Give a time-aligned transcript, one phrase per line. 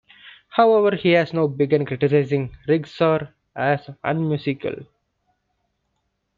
[0.49, 4.77] However, he has now begun criticizing rigsar as unmusical.